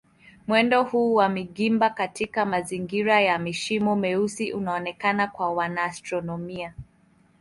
[0.47, 6.73] Mwendo huu wa magimba katika mazingira ya mashimo meusi unaonekana kwa wanaastronomia.